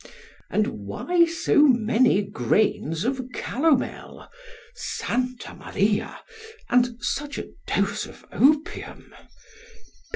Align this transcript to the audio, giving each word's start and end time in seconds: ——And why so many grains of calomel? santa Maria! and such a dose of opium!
——And 0.49 0.87
why 0.87 1.25
so 1.27 1.59
many 1.67 2.23
grains 2.23 3.05
of 3.05 3.21
calomel? 3.35 4.31
santa 4.73 5.53
Maria! 5.53 6.21
and 6.71 6.95
such 7.03 7.37
a 7.37 7.49
dose 7.67 8.07
of 8.07 8.25
opium! 8.31 9.13